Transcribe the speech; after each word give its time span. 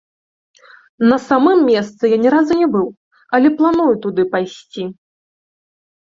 На 1.09 1.17
самым 1.29 1.59
месцы 1.71 2.03
я 2.13 2.17
ні 2.23 2.29
разу 2.35 2.53
не 2.61 2.67
быў, 2.75 2.87
але 3.39 3.47
планую 3.59 3.89
туды 4.07 4.25
пайсці. 4.33 4.83